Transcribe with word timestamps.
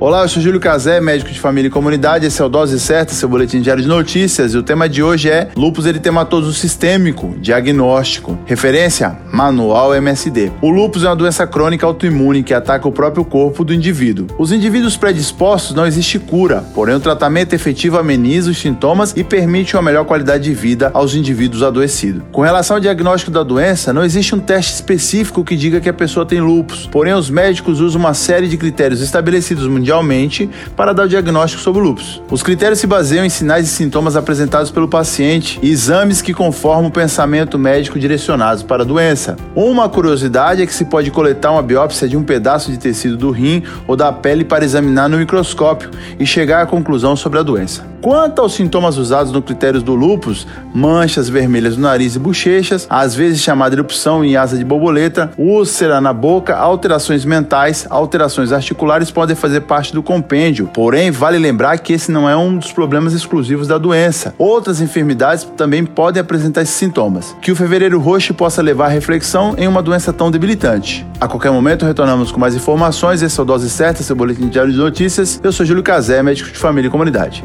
Olá, 0.00 0.22
eu 0.22 0.28
sou 0.28 0.40
Júlio 0.40 0.60
Cazé, 0.60 1.00
médico 1.00 1.32
de 1.32 1.40
família 1.40 1.66
e 1.66 1.72
comunidade. 1.72 2.24
Esse 2.24 2.40
é 2.40 2.44
o 2.44 2.48
Dose 2.48 2.78
Certa, 2.78 3.12
seu 3.12 3.28
boletim 3.28 3.60
diário 3.60 3.82
de 3.82 3.88
notícias. 3.88 4.54
E 4.54 4.56
o 4.56 4.62
tema 4.62 4.88
de 4.88 5.02
hoje 5.02 5.28
é 5.28 5.48
lúpus 5.56 5.86
eritematoso 5.86 6.52
sistêmico, 6.52 7.34
diagnóstico. 7.40 8.38
Referência: 8.46 9.18
Manual 9.32 9.92
MSD. 9.96 10.52
O 10.62 10.70
lúpus 10.70 11.02
é 11.02 11.08
uma 11.08 11.16
doença 11.16 11.48
crônica 11.48 11.84
autoimune 11.84 12.44
que 12.44 12.54
ataca 12.54 12.86
o 12.86 12.92
próprio 12.92 13.24
corpo 13.24 13.64
do 13.64 13.74
indivíduo. 13.74 14.28
Os 14.38 14.52
indivíduos 14.52 14.96
predispostos 14.96 15.74
não 15.74 15.84
existe 15.84 16.20
cura, 16.20 16.64
porém 16.76 16.94
o 16.94 17.00
tratamento 17.00 17.54
efetivo 17.54 17.98
ameniza 17.98 18.52
os 18.52 18.58
sintomas 18.58 19.12
e 19.16 19.24
permite 19.24 19.74
uma 19.74 19.82
melhor 19.82 20.04
qualidade 20.04 20.44
de 20.44 20.54
vida 20.54 20.92
aos 20.94 21.16
indivíduos 21.16 21.64
adoecidos. 21.64 22.22
Com 22.30 22.42
relação 22.42 22.76
ao 22.76 22.80
diagnóstico 22.80 23.32
da 23.32 23.42
doença, 23.42 23.92
não 23.92 24.04
existe 24.04 24.32
um 24.32 24.38
teste 24.38 24.74
específico 24.74 25.42
que 25.42 25.56
diga 25.56 25.80
que 25.80 25.88
a 25.88 25.92
pessoa 25.92 26.24
tem 26.24 26.40
lúpus. 26.40 26.86
Porém, 26.86 27.14
os 27.14 27.28
médicos 27.28 27.80
usam 27.80 28.00
uma 28.00 28.14
série 28.14 28.46
de 28.46 28.56
critérios 28.56 29.00
estabelecidos 29.00 29.66
mundialmente 29.66 29.87
mundialmente 29.88 30.48
para 30.76 30.92
dar 30.92 31.04
o 31.04 31.08
diagnóstico 31.08 31.62
sobre 31.62 31.80
o 31.80 31.84
lúpus. 31.84 32.22
Os 32.30 32.42
critérios 32.42 32.78
se 32.78 32.86
baseiam 32.86 33.24
em 33.24 33.30
sinais 33.30 33.66
e 33.66 33.70
sintomas 33.70 34.16
apresentados 34.16 34.70
pelo 34.70 34.86
paciente 34.86 35.58
e 35.62 35.70
exames 35.70 36.20
que 36.20 36.34
conformam 36.34 36.86
o 36.86 36.90
pensamento 36.90 37.58
médico 37.58 37.98
direcionados 37.98 38.62
para 38.62 38.82
a 38.82 38.86
doença. 38.86 39.36
Uma 39.54 39.88
curiosidade 39.88 40.62
é 40.62 40.66
que 40.66 40.74
se 40.74 40.84
pode 40.84 41.10
coletar 41.10 41.52
uma 41.52 41.62
biópsia 41.62 42.08
de 42.08 42.16
um 42.16 42.22
pedaço 42.22 42.70
de 42.70 42.78
tecido 42.78 43.16
do 43.16 43.30
rim 43.30 43.62
ou 43.86 43.96
da 43.96 44.12
pele 44.12 44.44
para 44.44 44.64
examinar 44.64 45.08
no 45.08 45.16
microscópio 45.16 45.90
e 46.18 46.26
chegar 46.26 46.62
à 46.62 46.66
conclusão 46.66 47.16
sobre 47.16 47.38
a 47.38 47.42
doença. 47.42 47.86
Quanto 48.00 48.40
aos 48.40 48.54
sintomas 48.54 48.96
usados 48.96 49.32
no 49.32 49.42
critério 49.42 49.82
do 49.82 49.94
lúpus, 49.94 50.46
manchas 50.72 51.28
vermelhas 51.28 51.76
no 51.76 51.82
nariz 51.82 52.14
e 52.14 52.18
bochechas, 52.18 52.86
às 52.88 53.14
vezes 53.14 53.40
chamada 53.40 53.74
erupção 53.74 54.24
em 54.24 54.36
asa 54.36 54.56
de 54.56 54.64
borboleta, 54.64 55.30
úlcera 55.36 56.00
na 56.00 56.12
boca, 56.12 56.56
alterações 56.56 57.24
mentais, 57.24 57.86
alterações 57.90 58.52
articulares 58.52 59.10
podem 59.10 59.34
fazer 59.34 59.62
parte 59.62 59.77
do 59.86 60.02
compêndio. 60.02 60.68
Porém, 60.72 61.10
vale 61.10 61.38
lembrar 61.38 61.78
que 61.78 61.92
esse 61.92 62.10
não 62.10 62.28
é 62.28 62.36
um 62.36 62.58
dos 62.58 62.72
problemas 62.72 63.12
exclusivos 63.12 63.66
da 63.66 63.78
doença. 63.78 64.34
Outras 64.36 64.80
enfermidades 64.80 65.44
também 65.56 65.84
podem 65.84 66.20
apresentar 66.20 66.62
esses 66.62 66.74
sintomas. 66.74 67.34
Que 67.40 67.52
o 67.52 67.56
fevereiro 67.56 68.00
roxo 68.00 68.34
possa 68.34 68.60
levar 68.60 68.86
à 68.86 68.88
reflexão 68.88 69.54
em 69.56 69.66
uma 69.66 69.82
doença 69.82 70.12
tão 70.12 70.30
debilitante. 70.30 71.06
A 71.20 71.28
qualquer 71.28 71.50
momento 71.50 71.86
retornamos 71.86 72.30
com 72.30 72.38
mais 72.38 72.54
informações. 72.54 73.22
Esse 73.22 73.38
é 73.38 73.42
o 73.42 73.46
Dose 73.46 73.70
Certa, 73.70 74.02
seu 74.02 74.16
boletim 74.16 74.48
diário 74.48 74.72
de 74.72 74.78
notícias. 74.78 75.40
Eu 75.42 75.52
sou 75.52 75.64
Júlio 75.64 75.82
Cazé, 75.82 76.22
médico 76.22 76.50
de 76.50 76.58
família 76.58 76.88
e 76.88 76.90
comunidade. 76.90 77.44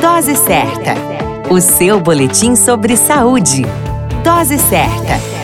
Dose 0.00 0.34
Certa. 0.36 0.94
O 1.50 1.60
seu 1.60 2.00
boletim 2.00 2.54
sobre 2.54 2.96
saúde. 2.96 3.64
Dose 4.22 4.58
Certa. 4.58 5.37